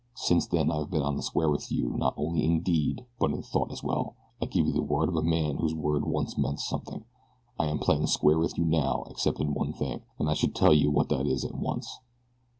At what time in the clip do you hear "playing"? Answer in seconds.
7.77-8.07